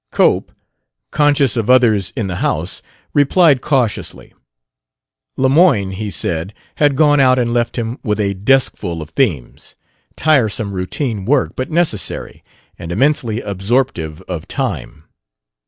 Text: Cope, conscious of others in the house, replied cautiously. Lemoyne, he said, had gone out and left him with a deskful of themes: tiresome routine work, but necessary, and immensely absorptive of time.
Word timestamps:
Cope, 0.11 0.51
conscious 1.11 1.55
of 1.55 1.69
others 1.69 2.11
in 2.15 2.25
the 2.25 2.37
house, 2.37 2.81
replied 3.13 3.61
cautiously. 3.61 4.33
Lemoyne, 5.37 5.91
he 5.91 6.09
said, 6.09 6.55
had 6.77 6.95
gone 6.95 7.19
out 7.19 7.37
and 7.37 7.53
left 7.53 7.77
him 7.77 7.99
with 8.03 8.19
a 8.19 8.33
deskful 8.33 9.03
of 9.03 9.11
themes: 9.11 9.75
tiresome 10.15 10.73
routine 10.73 11.23
work, 11.25 11.53
but 11.55 11.69
necessary, 11.69 12.43
and 12.79 12.91
immensely 12.91 13.41
absorptive 13.41 14.23
of 14.23 14.47
time. 14.47 15.03